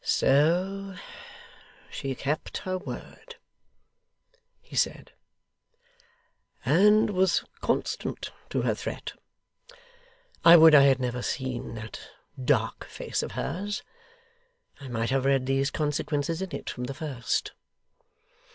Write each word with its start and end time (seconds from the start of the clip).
'So 0.03 0.95
she 1.91 2.15
kept 2.15 2.57
her 2.65 2.75
word,' 2.75 3.35
he 4.59 4.75
said, 4.75 5.11
'and 6.65 7.11
was 7.11 7.43
constant 7.59 8.31
to 8.49 8.63
her 8.63 8.73
threat! 8.73 9.13
I 10.43 10.57
would 10.57 10.73
I 10.73 10.85
had 10.85 10.99
never 10.99 11.21
seen 11.21 11.75
that 11.75 11.99
dark 12.43 12.85
face 12.85 13.21
of 13.21 13.33
hers, 13.33 13.83
I 14.79 14.87
might 14.87 15.11
have 15.11 15.25
read 15.25 15.45
these 15.45 15.69
consequences 15.69 16.41
in 16.41 16.49
it, 16.55 16.67
from 16.67 16.85
the 16.85 16.95
first. 16.95 17.51